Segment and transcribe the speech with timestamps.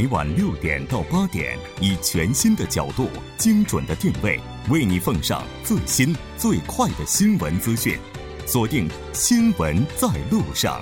[0.00, 3.06] 每晚六点到八点，以全新的角度、
[3.36, 4.40] 精准的定位，
[4.70, 7.98] 为你奉上最新最快的新闻资讯。
[8.46, 10.80] 锁定《新闻在路上》。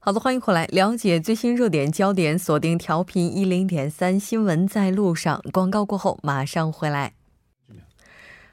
[0.00, 2.38] 好的，欢迎回来，了解最新热点焦点。
[2.38, 5.38] 锁定调频一零点三，《新闻在路上》。
[5.50, 7.14] 广告过后马上回来。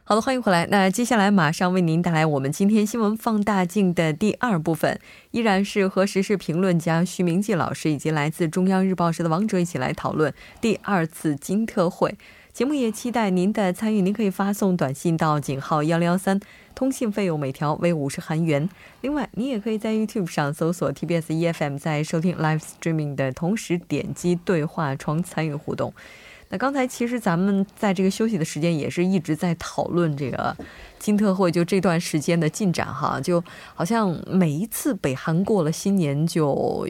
[0.05, 0.67] 好的，欢迎回来。
[0.69, 4.99] 那接下来马上为您带来我们今天新闻放大镜的第二部分，
[5.31, 12.17] 依然是和时事评论家徐明季老师以及来自中央日报社的王哲一起来讨论第二次金特会。
[12.51, 16.37] 节目也期待您的参与，您可以发送短信到井号幺零幺三，
[16.75, 18.69] 通信费用每条为五十韩元。
[18.99, 25.93] 另外，您也可以在 YouTube 上搜索 TBS EFM，在收听 Live Streaming 的同时点击对话窗参与互动。
[26.53, 30.55] 那刚才其实咱们在这个休息的时间也是一直在讨论这个
[30.99, 36.87] 金特会，就这段时间的进展哈，就好像每一次北韩过了新年就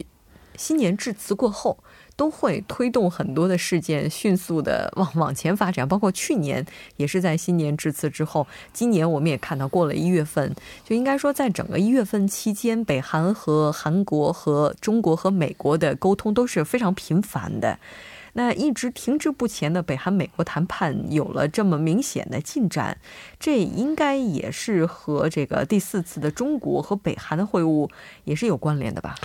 [0.58, 1.81] 新年致辞过后，
[2.17, 6.66] 都会推动很多的事件迅速的往往前发展，包括去年
[6.97, 10.53] 也是在新年致辞之后，今年我们也看到过了一月份，
[10.84, 17.80] 就应该说在整个一月份期间，北韩和韩国和中国和美国的沟通都是非常频繁的。
[18.34, 22.98] 那一直停滞不前的北韩美国谈判有了这么明显的进展，
[23.40, 27.90] 这应该也是和这个第四次的中国和北韩的会晤
[28.23, 29.16] 也是有关联的吧？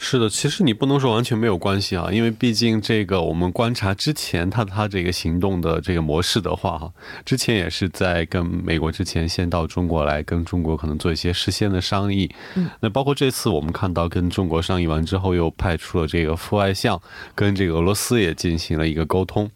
[0.00, 6.92] 是的，其实你不能说完全没有关系啊，因为毕竟这个我们观察之前他他这个行动的这个模式的话哈，
[7.24, 16.98] 之前也是在跟美国之前先到中国来跟中国可能做一些事先的商议，嗯，那包括这次我们看到跟中国商议完之后，又派出了这个副外相
[17.34, 19.50] 跟这个俄罗斯也进行了一个沟通。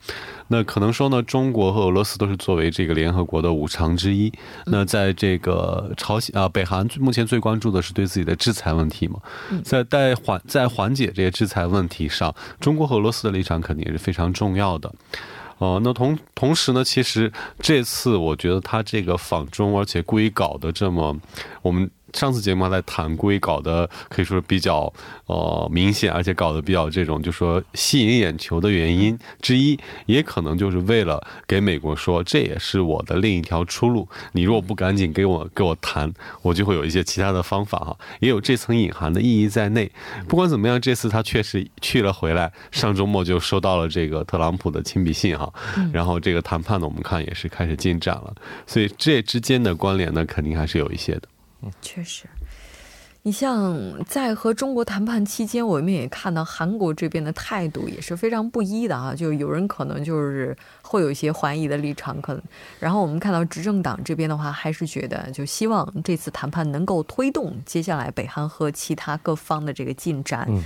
[0.52, 4.30] 那可能说呢，中国和俄罗斯都是作为这个联合国的五常之一。
[4.66, 9.18] 那在这个朝鲜啊，北韩目前最关注的是对自己的制裁问题嘛。
[9.64, 14.94] 在在缓在缓解这些制裁问题上，中国和俄罗斯的立场肯定也是非常重要的。
[15.56, 21.16] 哦，那同同时呢，其实这次我觉得他这个访中，而且故意搞得这么
[21.62, 21.90] 我们。
[22.12, 24.92] 上次节目在谈规搞得可以说比较
[25.26, 34.08] 呃明显，而且搞得比较这种，就说吸引眼球的原因之一，也可能就是为了给美国说，这也是我的另一条出路。
[34.32, 36.12] 你如果不赶紧给我给我谈，
[36.42, 39.90] 我就会有一些其他的方法哈，也有这层隐含的意义在内。
[40.28, 45.52] 不管怎么样，这次他确实去了回来，上周末就收到了这个特朗普的亲笔信哈，
[45.92, 48.34] 然后这个谈判呢，我们看也是开始进展了，
[48.66, 51.22] 所以这之间的关联呢，肯定还是有一些的。
[51.80, 52.24] 确实，
[53.22, 59.14] 你像在和中国谈判期间，我们也看到韩国这边的态度也是非常不一的啊。
[59.14, 60.56] 就有人可能就是
[60.92, 62.42] 会有一些怀疑的立场，可能。
[62.78, 70.44] 然后我们看到执政党这边的话，还是觉得就希望这次谈判能够推动接下来北韩和其他各方的这个进展。
[70.50, 70.62] 嗯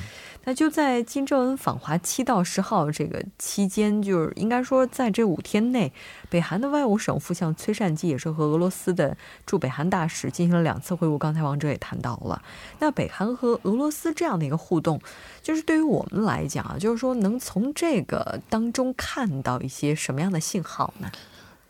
[0.48, 5.92] 那就在金正恩访华七到十号这个期间，就是应该说在这五天内，
[6.30, 11.18] 北韩的外务省副相崔善基也是和俄罗斯的驻北韩大使进行了两次会晤。
[11.18, 12.40] 刚才王哲也谈到了，
[12.78, 15.00] 那北韩和俄罗斯这样的一个互动，
[15.42, 21.10] 就是对于我们来讲啊，就是说能从这个当中看到一些什么样的信号呢？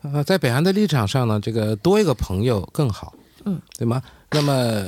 [0.03, 3.13] 呃，在北韩的立场上呢，这个多一个朋友更好，
[3.45, 4.01] 嗯，对吗？
[4.31, 4.85] 那么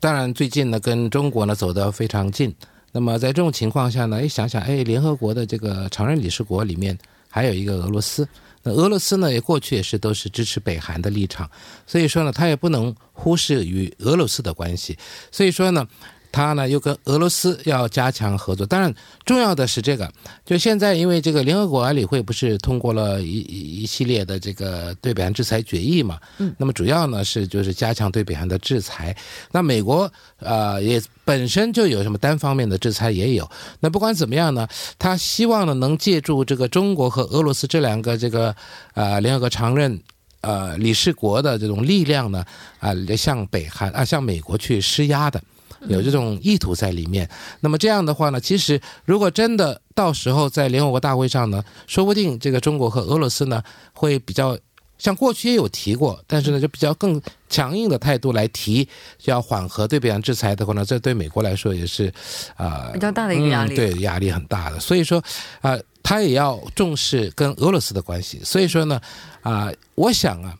[0.00, 2.54] 当然最近呢，跟中国呢走得非常近。
[2.92, 8.28] 那么在这种情况下呢，一，想想，哎，联合国的这个常任理事国里面还有一个俄罗斯，
[8.62, 11.50] 那俄罗斯呢也过去也是都是支持北韩的立场，
[11.86, 14.98] 所以说呢，他也不能忽视与俄罗斯的关系，
[15.30, 15.86] 所以说呢。
[16.34, 18.92] 他呢又跟俄罗斯要加强合作，当然
[19.24, 20.12] 重要的是这个，
[20.44, 23.38] 就现在因为这个联合国安理会不是通过了一
[23.82, 29.16] 一系列的这个对北韩制裁决议嘛，嗯，那么主要呢是就是加强对北韩的制裁，
[29.52, 33.48] 那美国呃也本身就有什么单方面的制裁也有，
[33.78, 34.66] 那不管怎么样呢，
[34.98, 38.52] 他希望呢能借助这个中国和俄罗斯这两个这个
[38.94, 40.02] 啊联合国常任
[40.40, 42.44] 呃理事国的这种力量呢
[42.80, 45.40] 啊向北韩啊向美国去施压的。
[45.88, 47.28] 有这种意图在里面，
[47.60, 54.58] 那么这样的话呢，其实如果真的到时候在联合国大会上呢，说不定这个中国和俄罗斯呢会比较
[54.98, 58.88] 像过去也有提过，但是呢就比较更强硬的态度来提，
[59.24, 62.12] 要缓和对北洋制裁的话呢，这对美国来说也是
[62.56, 64.80] 啊比较大的一个压力，对压力很大的。
[64.80, 65.22] 所以说
[65.60, 68.40] 啊，他也要重视跟俄罗斯的关系。
[68.42, 69.00] 所以说呢
[69.42, 70.56] 啊，我想啊，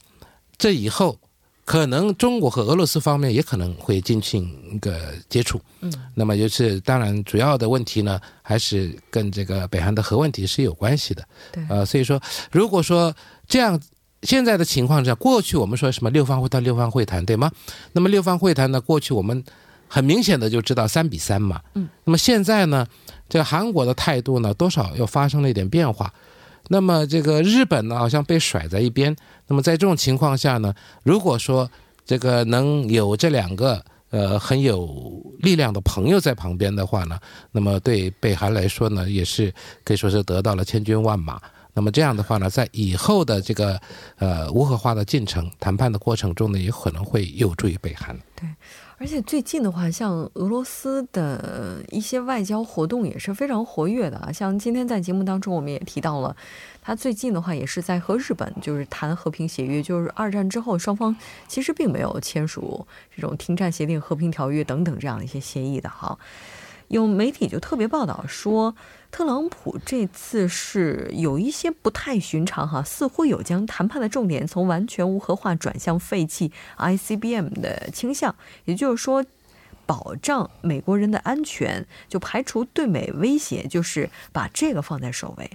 [0.59, 1.19] 这以后。
[1.65, 12.21] 可能中国和俄罗斯方面也可能会进行一个接触，嗯，那么就是当然主要的问题呢，还是跟这个北韩的核问题是有关系的，对，呃，所以说
[12.51, 13.15] 如果说
[13.49, 13.81] 这样
[14.23, 17.51] 现在的情况下，过去我们说什么六方会谈六方会谈对吗？
[17.93, 19.45] 那么六方会谈呢，过去我们。
[19.87, 21.61] 很明显的就知道三比三嘛。
[21.75, 21.87] 嗯。
[22.05, 22.85] 那么现在呢，
[23.29, 26.13] 这个韩国的态度呢，多少又发生了一点变化。
[26.69, 29.15] 那么这个日本呢，好像被甩在一边。
[29.47, 31.71] 那么在这种情况下呢，如果说
[32.05, 37.19] 这个能有这两个呃很有力量的朋友在旁边的话呢，
[37.53, 39.53] 那么对北韩来说呢，也是
[39.85, 41.41] 可以说是得到了千军万马。
[41.75, 43.81] 那么这样的话呢，在以后的这个
[44.17, 48.17] 呃无核化的进程谈判的过程中呢，也可能会有助于北韩。
[48.37, 48.49] 对。
[48.97, 54.31] 而且最近的话，像俄罗斯的一些外交活动也是非常活跃的啊。
[54.31, 56.35] 像今天在节目当中，我们也提到了，
[56.81, 61.15] 他最近的话也是在和日本就是谈和平协约，就是二战之后双方
[61.49, 66.17] 其实并没有签署这种停战协定、和平条约等等这样的一些协议的哈。
[66.89, 68.75] 有媒体就特别报道说。
[69.11, 78.35] 特朗普这次是有一些不太寻常哈，似乎有将谈判的重点从完全无核化转向废弃 ICBM 的倾向，
[78.65, 79.25] 也就是说，
[79.87, 85.49] 保障美国人的安全，就排除对美威胁，就是把这个放在首位。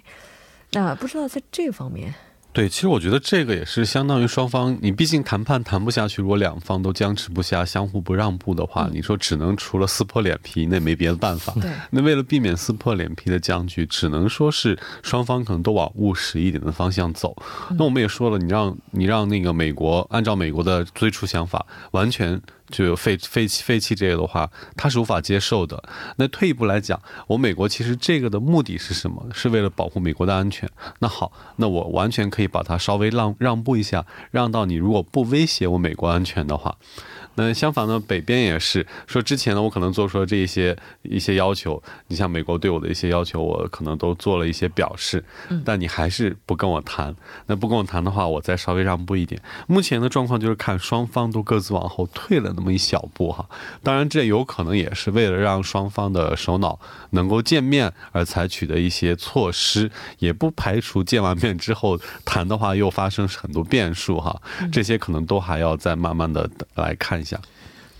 [0.71, 2.15] 那不知道在这方面。
[2.59, 11.53] 对，其实我觉得这个也是相当于双方，你毕竟谈判谈不下去，如果两方都僵持不下，相互不让步的话，你说只能除了撕破脸皮，那没别的办法。
[11.61, 17.33] 对，那为了避免撕破脸皮的僵局，只能说是双方可能都往务实一点的方向走。
[17.77, 22.41] 那我们也说了，你让你让那个美国按照美国的最初想法，完全。
[22.69, 25.83] 就废废弃废弃这个的话，他是无法接受的。
[26.17, 29.25] 那退一步来讲，我美国其实这个的目的是什么？
[29.33, 30.69] 是为了保护美国的安全。
[30.99, 36.77] 那好，那我完全可以把它稍微让让步一下，让到你如果不威胁我美国安全的话。
[37.35, 45.23] 那相反呢，北边也是说，之前呢，我可能做出了这一些一些要求，你像美国对我的一些要求，我可能都做了一些表示，
[45.63, 47.15] 但你还是不跟我谈。
[47.45, 49.41] 那不跟我谈的话，我再稍微让步一点。
[49.67, 53.47] 目前的状况就是看双方都各自往后退了那么一小步哈。
[53.83, 56.77] 当然，这有可能也是为了让双方的首脑
[57.11, 64.41] 能够见面而采取的一些措施，也不排除见完面之后谈的话又发生很多变数哈。
[64.71, 67.18] 这些可能都还要再慢慢的来看。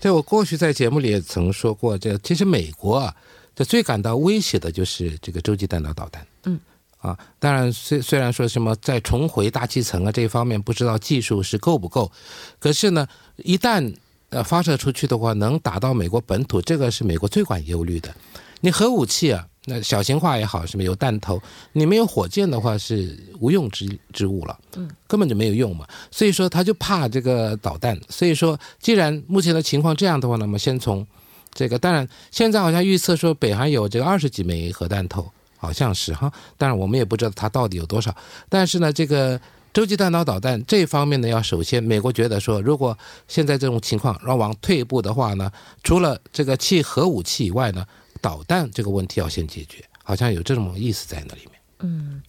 [0.00, 3.14] 对，我过去在节目里也曾说过，这其实美国啊，
[3.54, 6.26] 这最感到威胁的就是这个洲际弹道导弹。
[6.44, 6.58] 嗯，
[6.98, 12.10] 啊，当然虽虽然说什么在重回大气层啊这一方面不知道技术是够不够，
[12.58, 13.06] 可是呢，
[13.36, 13.94] 一旦
[14.30, 18.14] 呃发射出去的话，能打到美国本土，这个是美国最管忧虑的。
[18.60, 19.46] 你核武器啊。
[19.66, 21.40] 那小型化也好，什么有弹头，
[21.72, 25.86] 你没有火箭的话是无用之之物了，嗯，根本就没有用嘛。
[26.10, 27.98] 所以说他就怕这个导弹。
[28.08, 31.06] 所以说，既然目前的情况这样的话，那么先从
[31.52, 36.32] 这个，当然现在好像预测说北韩有这个二十几枚核弹头，好像是哈。
[36.56, 38.16] 当然我们也不知道它到底有多少。
[38.48, 39.38] 但是呢，这个
[39.74, 42.96] 洲际弹道导弹这方面呢，要首先美国觉得说，如果
[43.28, 45.52] 现在这种情况让往退一步的话呢，
[45.84, 47.86] 除了这个弃核武器以外呢。
[48.20, 51.60] 导弹这个问题要先解决，好像有这种意思在那里面。
[51.80, 52.22] 嗯，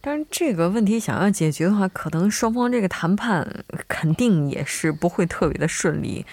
[0.00, 6.24] 但是这个问题想要解决的话，可能双方这个谈判肯定也是不会特别的顺利，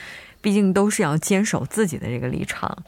[0.42, 2.84] 毕竟都是要坚守自己的这个立场。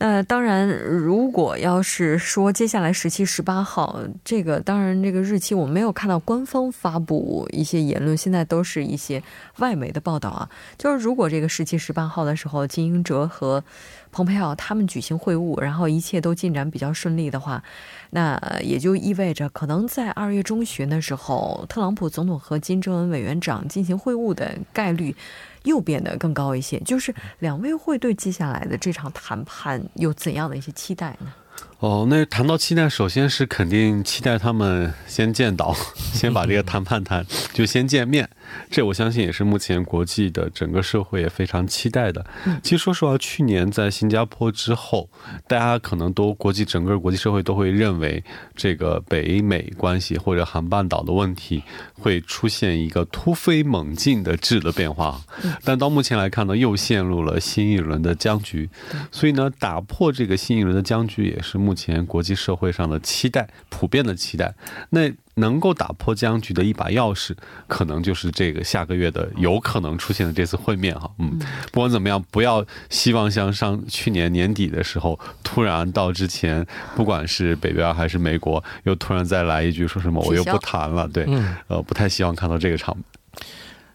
[0.00, 9.20] 那当然，如果要是说接下来十七、十八号这个，当然这个日期我没有看到官方发布一些言论，现在都是一些
[9.58, 10.48] 外媒的报道啊。
[10.76, 13.64] 就是如果这个十七、十八号的时候，金英哲和
[14.12, 17.64] 蓬佩奥他们举行会晤，然后一切都进展比较顺利的话，
[18.10, 25.16] 那也就意味着可能在二月中旬的时候，特朗普总统和金正恩委员长进行会晤的概率。
[25.64, 31.32] 又变得更高一些，就是两位会对接下来的这场谈判有怎样的一些期待呢？
[31.80, 35.72] 哦，那谈到期待，首先是肯定期待他们先见到，
[36.12, 38.28] 先把这个谈判谈，就先见面。
[38.68, 42.26] 这我相信也是目前国际的整个社会也非常期待的。
[42.64, 45.08] 其实说实话，去年在新加坡之后，
[45.46, 48.24] 大家可能都国际整个国际社会都会认为
[48.56, 55.20] 这个北美关系或者韩半岛的问题会出现一个突飞猛进的质的变化。
[55.62, 58.68] 但到目前来看呢，又陷入了新一轮的僵局。
[59.12, 64.54] 所以呢，打破这个新一轮的僵局也是目前国际社会上的期待，普遍的期待。
[64.88, 65.12] 那。
[65.38, 67.32] 能够打破僵局的一把钥匙，
[67.68, 71.08] 可能就是这个下个月的有可能出现的这次会面哈。
[71.20, 71.38] 嗯，
[71.70, 81.06] 不管怎么样，不要希望像上去年年底的时候，突然到之前，不管是北边还是美国，又突然再来一句说什么我又不谈了。
[81.06, 81.24] 对，
[81.68, 83.04] 呃，不太希望看到这个场面。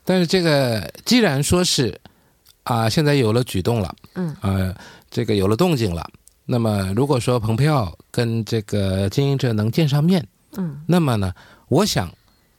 [0.05, 1.99] 但是这个既然说是
[2.63, 4.73] 啊，现在有了举动了，嗯，呃，
[5.11, 6.09] 这个有了动静了，
[6.45, 10.25] 那么如果说蓬佩奥跟这个经营者能见上面。
[10.55, 11.33] 嗯，那么呢，
[11.67, 12.13] 我想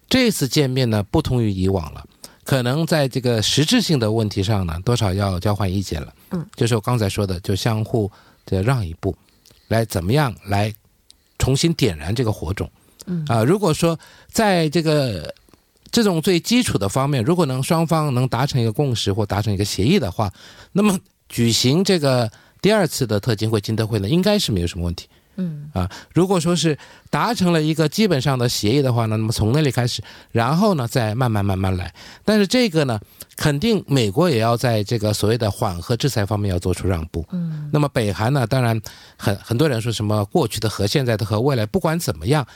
[0.09, 2.05] 这次见面呢不同于以往了。
[2.43, 6.13] 可能在这个实质性的问题上呢，多少要交换意见了。
[6.33, 8.11] 嗯，就是我刚才说的，就相互
[8.45, 9.17] 的让一步，
[9.69, 10.75] 来怎么样来
[11.39, 12.69] 重新点燃这个火种。
[13.07, 13.97] 嗯啊，如果说
[14.29, 15.33] 在这个
[15.93, 20.33] 这种最基础的方面，如果能双方能达成一个共识或达成一个协议的话，
[20.73, 20.99] 那么
[21.29, 22.29] 举行这个
[22.65, 25.07] 第二次的特金会、金特会呢，应该是没有什么问题。
[25.37, 26.79] 嗯啊，如果说是
[27.11, 31.93] 达成了一个基本上的协议的话呢，那么从那里开始，然后呢再慢慢慢慢来。
[32.25, 32.99] 但是这个呢，
[33.37, 37.23] 肯定美国也要在这个所谓的缓和制裁方面要做出让步。
[37.33, 38.81] 嗯，那么北韩呢，当然
[39.19, 42.47] 很很多人说什么过去的和现在的和未来，不管怎么样，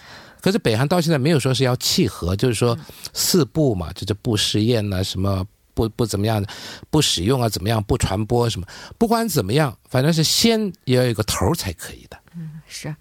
[0.40, 2.78] 可是北韩到现在没有说是要弃核，就是说
[3.12, 5.44] 四不嘛，就是不试验呢，什么
[5.78, 6.48] 不不怎么样的，
[6.90, 8.66] 不使用啊，怎么样不传播什么，
[8.98, 12.18] 不管怎么样，反正是先也要有个头才可以的。
[12.36, 12.92] 嗯是，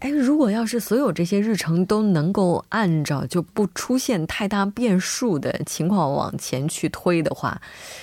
[0.00, 7.58] 哎，如果要是所有这些日程都能够按照就不出现太大变数的情况往前去推的话，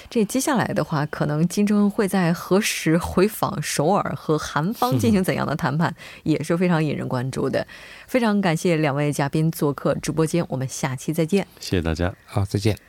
[0.10, 7.66] 这接下来的话，可能金正恩会在何时回访首尔和韩方进行怎样的谈判， 也是非常引人关注的。
[8.08, 11.46] 非常感谢两位嘉宾做客直播间，我们下期再见。
[11.60, 12.89] 谢谢大家，好，再见。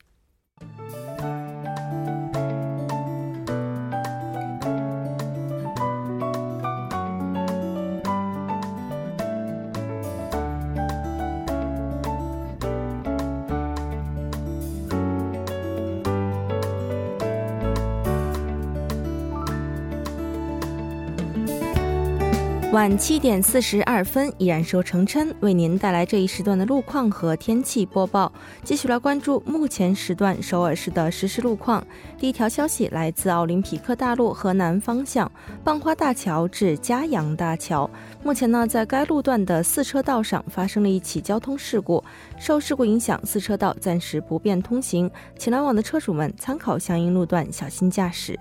[22.71, 28.31] 晚七点四十二分，依然由程琛为您带来这一时段的路况和天气播报。
[28.63, 31.85] 继续来关注目前时段首尔市的实时路况。
[32.17, 35.29] 第一条消息来自奥林匹克大路河南方向
[35.65, 37.89] 蚌花大桥至嘉阳大桥，
[38.23, 42.01] 目前呢在该路段的四车道上发生了一起交通事故，
[42.39, 48.39] 受事故影响，四车道暂时不便通行，请来往的车主们参考相应路段，小心驾驶。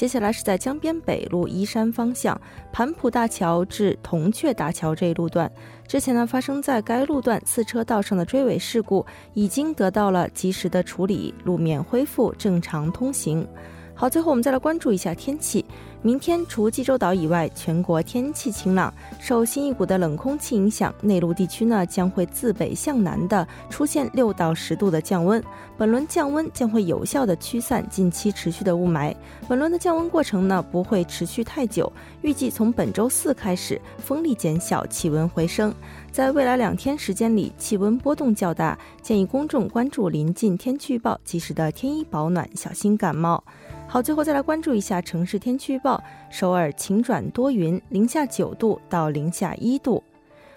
[0.00, 2.40] 接下来是在江边北路依山方向
[2.72, 5.52] 盘浦大桥至铜雀大桥这一路段，
[5.86, 9.04] 之前呢发生在该路段四车道上的追尾事故
[9.34, 13.46] 已经得到了及时的处理，路面恢复正常通行。
[13.94, 15.62] 好，最后我们再来关注一下天气。
[16.02, 18.92] 明天除济州岛以外，全国天气晴朗。
[19.18, 25.42] 受新一股的冷空气影响，内陆地区呢将会自北向南的出现六到十度的降温。
[25.76, 29.14] 本轮降温将会有效的驱散近期持续的雾霾。
[29.46, 31.92] 本轮的降温过程呢不会持续太久，
[32.22, 35.74] 预计从本周四开始风力减小，气温回升。
[36.10, 43.44] 在未来两天时间里，气温波动较大，建议公众关注临近天气预报，及时的添衣保暖，小心感冒。
[43.92, 50.00] 好，最后再来关注一下城市天气预报：首尔晴转多云，零下九度到零下一度。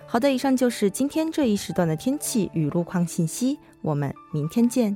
[0.05, 4.95] 好的，以上就是今天这一时段的天气与路况信息，我们明天见。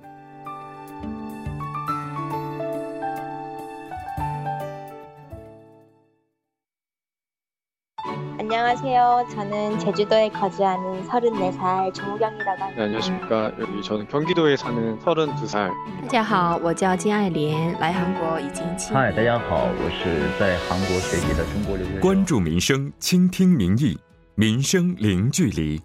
[8.66, 9.26] 안녕하세요.
[9.30, 12.70] 저는 제주도에 거주하는 34살 정우경이라고 합니다.
[12.76, 13.52] 네, 안녕하십니까.
[13.60, 15.70] 여기 저는 경기도에 사는 32살.
[16.02, 18.92] 大家好，我叫金爱莲，来韩国已经七。
[18.92, 22.00] 嗨，大家好，我是在韩国学习的中国留学生。
[22.00, 23.96] 关注民生，倾听民意，
[24.34, 25.80] 民生零距离。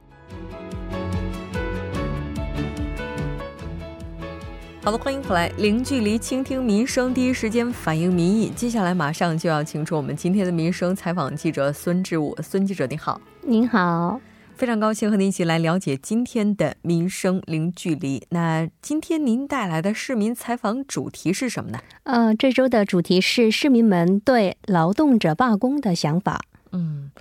[4.85, 8.51] 好的，欢迎回来，零距离倾听民生，第一时间反映民意。
[8.51, 14.21] 接下来马上就要请出我们今天的民生采访记者孙志武，孙记者您好，您好，
[14.57, 18.27] 非常高兴和您一起来了解今天的民生零距离。
[18.31, 21.79] 那今天您带来的市民采访主题是什么呢？
[22.03, 26.41] 呃，这周的主题是市民们对劳动者罢工的想法。
[26.73, 27.13] 嗯。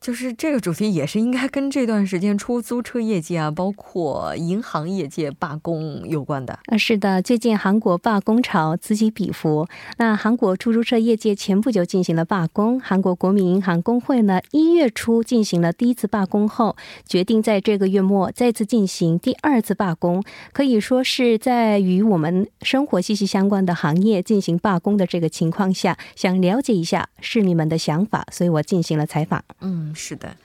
[0.00, 6.56] 就是这个主题也是应该跟这段时间出租车业界啊，包括银行业界罢工有关的。
[6.66, 9.66] 啊，是的，最近韩国罢工潮此起彼伏。
[9.96, 20.22] 那韩国出租车业界前不久进行了罢工，韩国国民银行工会呢一月初进行了第一次罢工后，决定在这个月末再次进行第二次罢工。
[20.52, 29.42] 可以说是在与我们生活息息相关的行业进行罢工的这个情况下，想了解一下市民们的想法，所以我进行了采访。
[29.60, 29.85] 嗯。
[29.94, 30.36] 是的，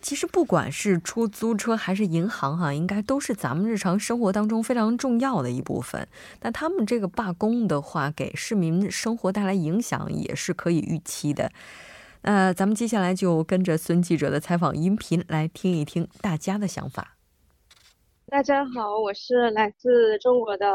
[0.00, 6.06] 其实不管是出租车还是银行哈，应该都是咱们日常生活当中非常重要的一部分。
[6.42, 11.50] 那他们这个罢工的话，给市民生活带来影响也是可以预期的。
[12.22, 17.13] 那咱们接下来就跟着孙记者的采访音频来听一听大家的想法。
[18.28, 20.66] 大家好，我是来自中国的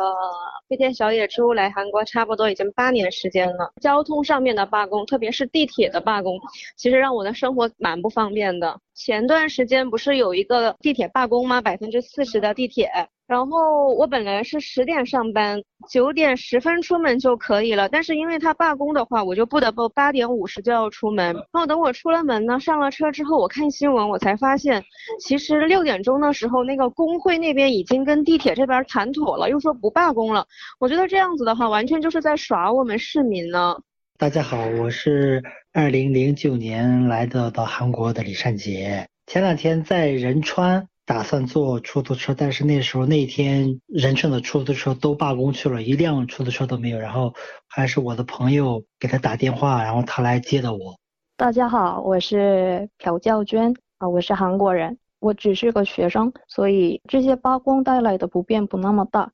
[0.70, 3.74] 飞天小野猪，来韩国差不多已经八年时间了。
[3.82, 6.40] 交通上面的罢工，特别是地铁的罢工，
[6.78, 8.80] 其实让我的生活蛮不方便的。
[9.00, 11.62] 前段时间不是有一个地铁罢工吗？
[11.62, 12.92] 百分之四十的地铁。
[13.28, 17.88] 然后我本来是十点上班，九点十分出门就可以了。
[17.88, 21.34] 但是因为他罢工的话，我就不得不八点五十就要出门。
[21.34, 24.84] 然后等我出了门呢，上了车之后，我看新闻，我才发现，
[25.22, 30.46] 其实六点钟的时候，那个工会那边已经跟地铁这边谈妥了，又说不罢工了。
[30.78, 33.78] 我觉得这样子的话，完全就是在耍我们市民呢。
[34.20, 39.08] 大家好，我是二零零九年来的到韩国的李善杰。
[39.26, 40.86] 前两天在仁川。
[41.06, 47.00] 打算坐出租车，但是那时候那天仁川的出租车都罢工去了，一辆出租车都没有。
[47.00, 47.34] 然后
[47.68, 51.00] 还是我的朋友给他打电话，然后他来接的我。
[51.36, 59.32] 大家好，我是朴教娟啊，我是韩国人，我只是个学生，所以这些罢工带来的不便不那么大。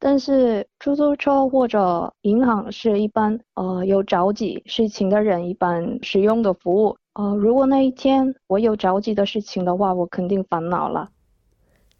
[0.00, 6.96] 但是出租车或者银行是一般呃有着急事情的人一般使用的服务。
[7.14, 11.08] 呃，如果那一天我有着急的事情的话，我肯定烦恼了。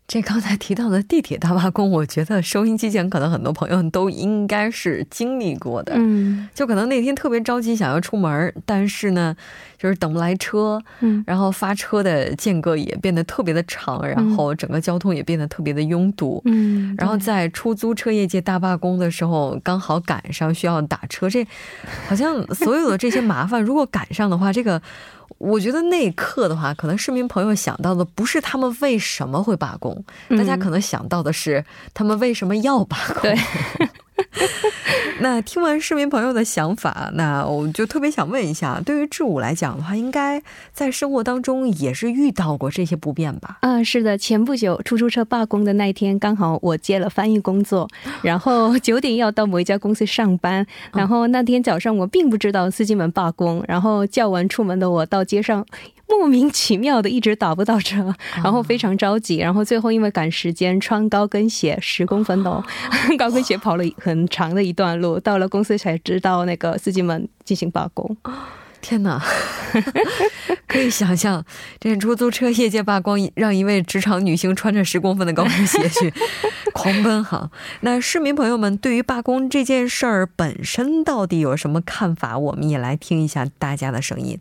[0.09, 5.93] 这刚才提到的地铁大罢工，我觉得收音机前可能很多朋友都应该是经历过的。
[5.97, 9.37] 嗯，就可能那天特别着急想要出门，但是呢，
[9.77, 16.41] 就是等不来车，嗯，然后发车的间隔也变得特别的长，然后整个交通也变得特别的拥堵。
[16.47, 21.47] 嗯，然后在出租车业界大罢工的时候，刚好赶上需要打车，这
[22.09, 24.81] 好像所有的这些麻烦，如果赶上的话，这个。
[25.37, 33.23] 我觉得那一刻的话，可能市民朋友想到的不是他们为什么会罢工，大家可能想到的是他们为什么要罢工。
[33.23, 33.39] 对。
[35.21, 40.41] 那听完市民朋友的想法，那我就特别想问一下，对于志武来讲的话，应该
[40.73, 43.59] 在生活当中也是遇到过这些不便吧？
[43.63, 47.89] 嗯，是的，前不久出租车罢工的那一天，刚好我接了翻译工作，
[48.23, 55.67] 然后九点要到某一家公司上班，然后那天早上我并不知道司机们罢工，然后叫完出门的我到街上。
[56.09, 62.65] 莫名其妙的一直打不到车，然后非常着急，然后最后因为赶时间，穿高跟鞋十公分的
[63.19, 68.17] 高跟鞋跑了很长的一段路，到了公司才知道那个司机们进行罢工。
[68.81, 69.21] 天哪，
[70.69, 71.45] 可以想象，
[71.81, 76.15] 这出租车业界罢工，让一位职场女性穿着十公分的高跟鞋去
[76.73, 77.51] 狂奔哈。
[77.81, 82.39] 那市民朋友们对于罢工这件事儿本身到底有什么看法？
[82.39, 84.39] 我们也来听一下大家的声音。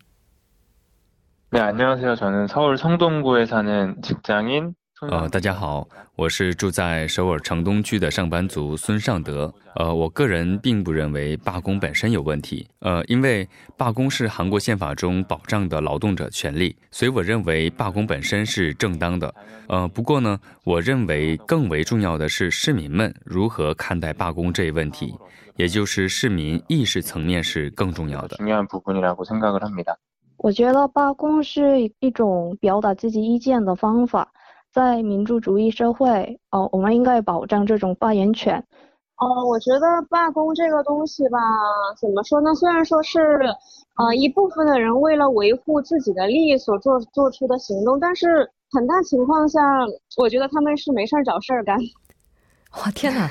[1.51, 2.15] 네, 안녕하세요.
[2.17, 4.75] 저는 서울 성동구에 사는 직장인
[5.11, 9.53] 呃，大家好，我是住在首尔城东区的上班族孙尚德。
[9.75, 12.67] 呃，我个人并不认为罢工本身有问题。
[12.79, 19.35] 呃，因为罢工是韩国宪法中保障的劳动者权利，所以我认为罢工本身是正当的。
[19.67, 25.13] 呃，不过呢，我认为更为重要的是市民们如何看待罢工这一问题，
[25.57, 28.37] 也就是市民意识层面是更重要的。
[30.38, 34.32] 我觉得罢工是一种表达自己意见的方法
[34.72, 38.64] 在民主主义社会哦我们应该保障这种发言权。
[39.18, 41.40] 哦我觉得罢工这个东西吧
[42.00, 42.54] 怎么说呢？
[42.54, 43.20] 虽然说是
[43.98, 49.60] 呃一部分的人为了维护自己的利益所做做出的行动但是很大情况下
[50.18, 51.76] 我觉得他们是没事儿找事儿干。
[52.86, 53.28] 我天哪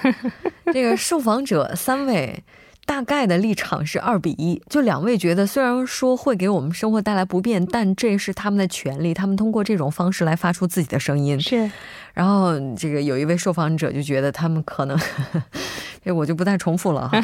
[0.72, 2.42] 这个受访者三位
[2.86, 11.38] 大概的立场是二比一，就两位觉得虽然说会给我们生活带来不便，但这是他们的权利，他们通过这种方式来发出自己的声音。
[11.40, 11.68] 是，
[12.14, 14.96] 然后这个有一位受访者就觉得他们可能，
[16.04, 17.20] 这我就不再重复了哈。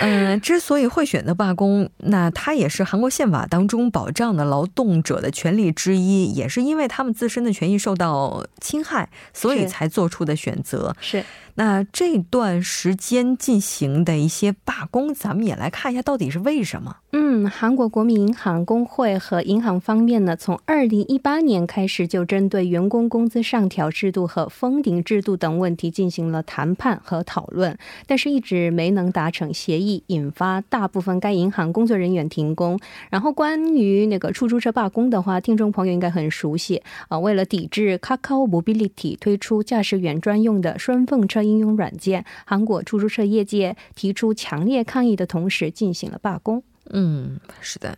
[0.00, 10.94] 嗯，之所以会选择罢工，那它也是韩国宪法当中保障的劳动者的权利之一，也是因为他们自身的权益受到侵害，所以才做出的选择。
[11.00, 11.24] 是。
[11.54, 16.98] 那这段时间进行的一些罢工，咱们也来看一下到底是为什么。
[17.10, 32.78] 嗯，韩国国民银行工会和银行方面呢，从二零一八年开始就针对员工工资上调制度和封顶制度等问题进行了谈判和讨论，但是一直没能达成协议，引发大部分该银行工作人员停工。
[33.10, 41.38] 然后关于那个出租车罢工的话，听众朋友应该很熟悉啊，为了抵制 Kakao Mobility 推出驾驶员专用的顺风车。
[41.48, 46.62] 应用软件，韩国出租车业界提出强烈抗议的同时，进行了罢工。
[46.90, 47.96] 嗯，是的，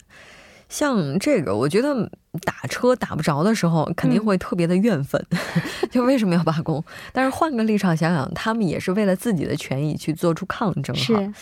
[0.69, 2.11] 像这个，我觉得
[2.43, 5.21] 打车打不着的时候，肯定会特别的怨愤，
[5.91, 6.85] 就为什么要罢工？
[7.13, 10.95] 但是换个立场想想，他们也是为了自己的权益去做出抗争。
[10.95, 11.33] 是。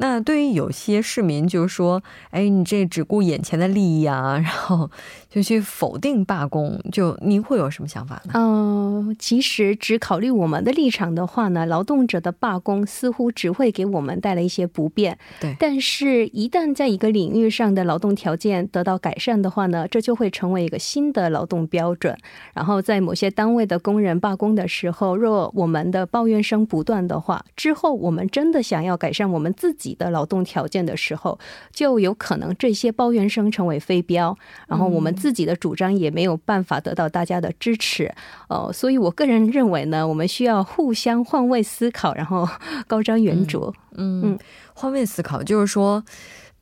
[0.00, 4.90] 那对于有些市民，就是说，哎，你这只顾眼前的利益啊， 然后
[5.28, 8.32] 就去否定罢工，就您会有什么想法呢？
[8.34, 15.18] 嗯，其实只考虑我们的立场的话呢，劳动者的罢工似乎只会给我们带来一些不便。
[15.38, 22.16] 对，但是，一旦在一个领域上的劳动条件得到改善的话呢，这就会成为一个新的劳动标准。
[22.54, 31.38] 然后，在某些单位的工人罢工的时候，若我们的抱怨声不断的话，之后我们真的想要改善我们自己的劳动条件的时候，
[31.72, 38.12] 就有可能这些抱怨声成为飞镖，然后我们自己的主张也没有办法得到大家的支持。
[38.48, 42.48] 呃，所以我个人认为呢，我们需要互相换位思考，然后
[42.86, 43.72] 高瞻远瞩。
[43.96, 44.38] 嗯嗯，
[44.74, 46.02] 换位思考就是说。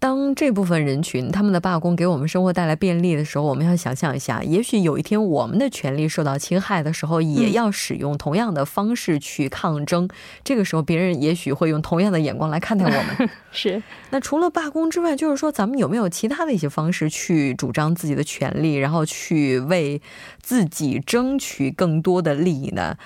[0.01, 10.09] 当这部分人群他们的罢工给我们生活带来便利的时候，我们要想象一下，也许有一天我们的权利受到侵害的时候，也要使用同样的方式去抗争。
[10.45, 13.29] 这个时候，别人也许会用同样的眼光来看待我们。
[13.51, 13.83] 是。
[14.11, 20.01] 那除了罢工之外，就是说，咱们有没有其他的一些方式去主张自己的权利，然后去为
[20.41, 22.97] 自己争取更多的利益呢？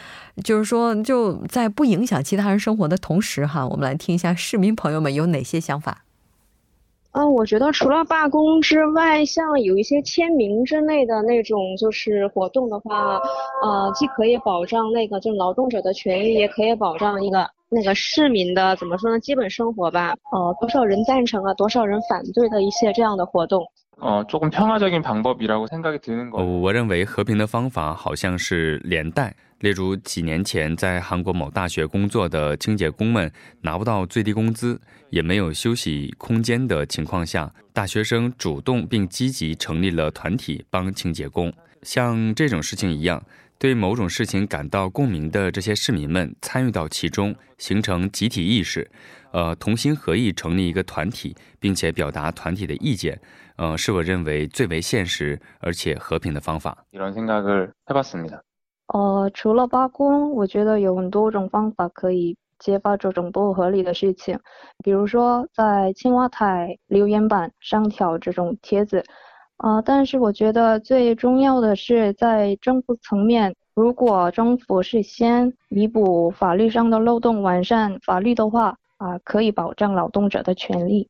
[0.44, 6.01] 就是说，就在不影响其他人生活的同时，哈，我们来听一下市民朋友们有哪些想法。
[7.12, 13.20] 嗯，我觉得除了罢工之外，像有一些签名之类的那种就是活动的话，
[13.62, 20.14] 呃，既可以保障那个就劳动者的权益，也可以保障一个那个市民的怎么说呢，基本生活吧。
[20.32, 23.62] 呃，多少人赞成啊，多少人反对的一些这样的活动。
[23.99, 26.43] 哦，조금평화적인방법이라고생각이드는 거。
[26.43, 29.35] 我认为和平的方法好像是连带。
[29.59, 33.31] 例如，几年前在韩国某大学工作的清洁工们
[33.61, 34.79] 拿不到最低工资，
[35.09, 41.51] 也没有休息空间的情况下，大学生主动并积极成立了团体帮清洁工。
[41.81, 43.23] 像这种事情一样，
[43.62, 48.90] 对某种事情感到共鸣的这些市民们，参与到其中，形成集体意识，
[49.32, 53.20] 呃，同心合意成立一个团体，并且表达团体的意见。
[53.56, 56.76] 呃，是我认为最为现实而且和平的方法。
[58.88, 64.40] 呃，除了罢工，我觉得有很多种方法可以揭发这种不合理的事情，
[64.82, 69.04] 比如说在青瓦台留言板上挑这种帖子。
[69.62, 81.08] 啊，但是我觉得最重要的是在政府层面，如果政府是先弥补法律上的漏洞，完善法律的话，啊，可以保障劳动者的权利。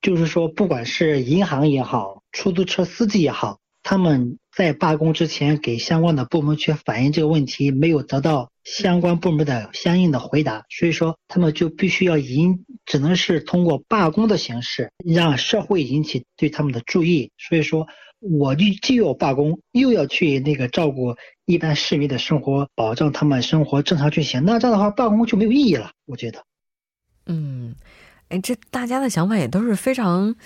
[0.00, 3.58] 就是说，不管是银行也好，出租车司机也好。
[3.84, 17.30] 他们在罢工之前给相关的部门去反映这个问题，没有得到相关部门的相应的回答，所以说他们就必须要引，只能是通过罢工的形式让社会引起对他们的注意。
[17.38, 17.86] 所以说，
[18.20, 25.92] 我就既要罢工，又要去那个照顾一般市民的生活，保障他们生活正常运行，那这样的话罢工就没有意义了。
[26.04, 26.44] 我觉得，
[27.24, 27.74] 嗯，
[28.28, 30.36] 哎，这大家的想法也都是非常。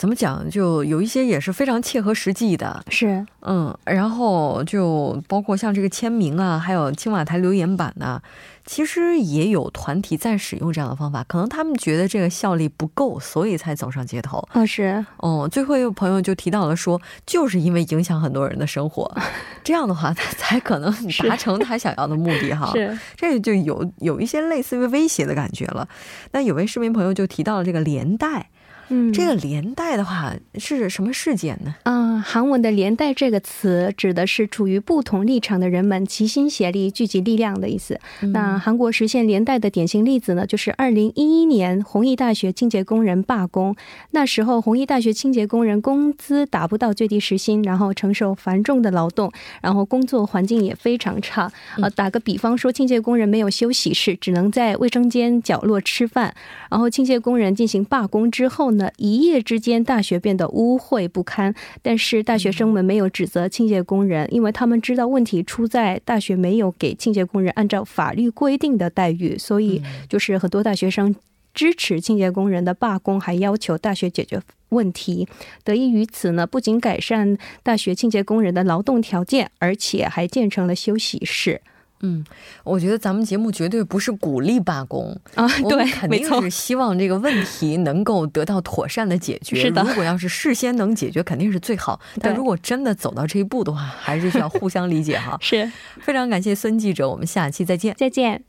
[0.00, 0.48] 怎么讲？
[0.48, 8.18] 就有一些也是非常切合实际的，是，嗯，然后就包括像这个签名啊，还有青瓦台留言板呢，
[8.64, 14.38] 其实也有团体在使用这样的方法，可能他们觉得这个效力不够，所以才走上街头。
[14.52, 19.14] 啊，是，哦，最后一个朋友就提到了说，就是因为影响很多人的生活，
[19.62, 20.90] 这样的话他才可能
[21.28, 22.72] 达成他想要的目的哈。
[22.72, 25.86] 是，这就有有一些类似于威胁的感觉了。
[26.32, 28.48] 那有位市民朋友就提到了这个连带。
[28.90, 31.74] 嗯，这个连带的话是什么事件呢？
[31.84, 37.98] 嗯，韩文的连带这个词指的是处于不同立场的人们齐心协力、聚集力量的意思。
[38.32, 43.74] 那韩国实现连带的典型例子呢，就是二零一一年弘毅大学清洁工人罢工。
[44.10, 51.50] 那时候弘毅大学清洁工人工资达不到最低时薪，然后承受繁重的劳动，然后工作环境也非常差。
[51.80, 56.34] 呃，打个比方说，清洁工人没有休息室，只能在卫生间角落吃饭。
[56.68, 58.79] 然后清洁工人进行罢工之后呢？
[58.96, 61.52] 一夜之间，大学变得污秽不堪。
[61.82, 69.36] 但是大学生们没有指责清洁工人，因为他们知道问题出在大学没有给清洁工人按照法律规定的待遇。
[69.36, 71.14] 所以，就是很多大学生
[71.52, 75.26] 支持清洁工人的罢工，还要求大学解决问题。
[75.64, 81.60] 得益于此呢，不仅改善大学清洁工人的劳动条件，而且还建成了休息室。
[82.02, 82.24] 嗯，
[82.64, 89.56] 我觉得咱们节目绝对不是鼓励罢工啊，对，肯定是希望这个问题能够得到妥善的解决。
[89.56, 92.00] 是的，如果要是事先能解决，肯定是最好。
[92.20, 95.36] 但如果真的走到这一步的话，还是需要互相理解哈。
[95.42, 97.94] 是，非常感谢孙记者，我们下期再见。
[97.98, 98.44] 再见。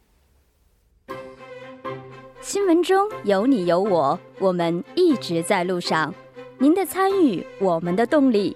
[2.42, 6.14] 新闻中有你有我，我们一直在路上。
[6.58, 8.56] 您的参与，我们的动力。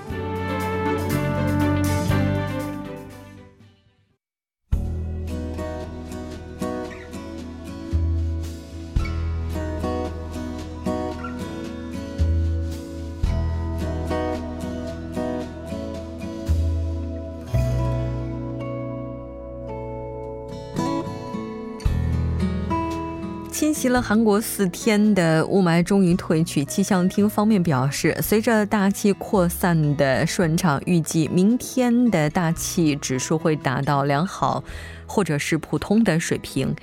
[23.81, 34.63] 袭了韩国四天的雾霾终于退去，气象厅方面表示，随着大气扩散的顺畅，预计明天的大气指数会达到良好
[35.07, 36.75] 或者是普通的水平。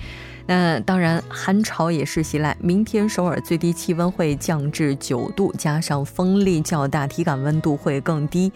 [0.49, 8.51] 那当然，寒潮也是袭来，明天首尔最低气温会降至九度，加上风力较大，体感温度会更低。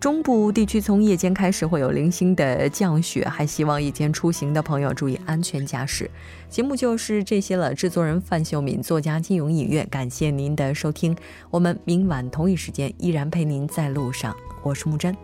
[0.00, 6.10] 中部地区从夜间开始会有零星的降雪，还希望夜间出行的朋友注意安全驾驶。
[6.48, 11.14] 节目就是这些了，制作人范秀敏，作家金永音乐，感谢您的收听，
[11.50, 15.14] 我们明晚同一时间依然陪您在路上，我是木真。